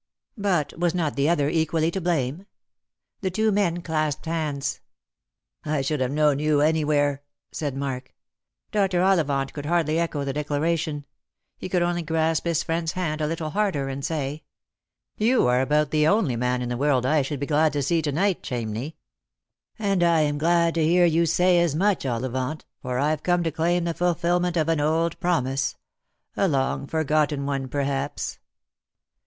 But 0.39 0.73
was 0.79 0.95
not 0.95 1.15
the 1.15 1.29
other 1.29 1.47
equally 1.47 1.91
to 1.91 2.01
blame? 2.01 2.47
The 3.19 3.29
two 3.29 3.51
men 3.51 3.83
clasped 3.83 4.25
nands." 4.25 4.79
I 5.63 5.81
should 5.81 5.99
have 5.99 6.09
known 6.09 6.39
you 6.39 6.59
anywhere," 6.59 7.21
said 7.51 7.77
Mark. 7.77 8.11
Dr. 8.71 9.03
Ollivant 9.03 9.53
could 9.53 9.67
hardly 9.67 9.99
echo 9.99 10.23
the 10.23 10.33
declaration. 10.33 11.05
He 11.59 11.69
coxxld 11.69 11.81
only 11.83 12.01
grasv 12.03 12.45
his 12.45 12.63
friend's 12.63 12.93
hand 12.93 13.21
a 13.21 13.27
little 13.27 13.51
harder, 13.51 13.89
and 13.89 14.03
say, 14.03 14.15
^ 14.15 14.19
10 14.23 14.23
Lost 14.25 14.37
for 14.37 14.39
Love." 14.39 15.27
You 15.29 15.47
are 15.49 15.61
about 15.61 15.91
the 15.91 16.07
only 16.07 16.35
man 16.35 16.63
in 16.63 16.69
the 16.69 16.77
world 16.77 17.05
I 17.05 17.21
should 17.21 17.39
be 17.39 17.45
glad 17.45 17.71
to 17.73 17.83
see 17.83 18.01
to 18.01 18.11
night, 18.11 18.41
Chamney."" 18.41 18.95
And 19.77 20.01
I 20.01 20.21
am 20.21 20.39
glad 20.39 20.73
to 20.73 20.83
hear 20.83 21.05
you 21.05 21.27
say 21.27 21.59
as 21.59 21.75
much, 21.75 22.07
Ollivant, 22.07 22.65
for 22.81 22.97
I've 22.97 23.21
come 23.21 23.43
to 23.43 23.51
claim 23.51 23.83
the 23.83 23.93
fulfilment 23.93 24.57
of 24.57 24.67
an 24.67 24.79
old 24.79 25.19
promise— 25.19 25.75
a 26.35 26.47
long 26.47 26.87
forgotten 26.87 27.45
one, 27.45 27.67
perhaps." 27.67 28.39